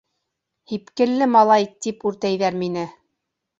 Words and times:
«Һипкелле 0.71 1.27
малай» 1.35 1.69
тип 1.87 2.09
үртәйҙәр 2.11 2.61
мине... 2.65 2.89